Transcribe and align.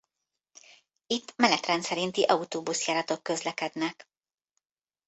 Itt 1.07 1.33
menetrend 1.35 1.83
szerinti 1.83 2.23
autóbusz-járatok 2.23 3.23
közlekednek. 3.23 4.05